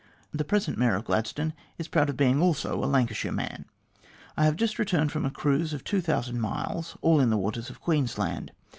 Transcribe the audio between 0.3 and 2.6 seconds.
The present Mayor of Gladstone is proud of eing